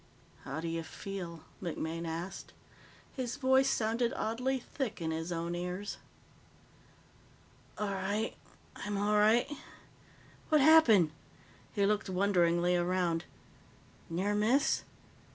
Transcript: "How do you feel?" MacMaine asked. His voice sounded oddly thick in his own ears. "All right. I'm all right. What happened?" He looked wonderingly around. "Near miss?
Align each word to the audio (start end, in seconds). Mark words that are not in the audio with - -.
"How 0.45 0.59
do 0.61 0.67
you 0.67 0.81
feel?" 0.81 1.41
MacMaine 1.61 2.07
asked. 2.07 2.53
His 3.15 3.35
voice 3.35 3.69
sounded 3.69 4.11
oddly 4.15 4.59
thick 4.59 4.99
in 4.99 5.11
his 5.11 5.31
own 5.31 5.53
ears. 5.53 5.97
"All 7.77 7.93
right. 7.93 8.33
I'm 8.77 8.97
all 8.97 9.13
right. 9.17 9.47
What 10.49 10.59
happened?" 10.59 11.11
He 11.75 11.85
looked 11.85 12.09
wonderingly 12.09 12.75
around. 12.75 13.25
"Near 14.09 14.33
miss? 14.33 14.81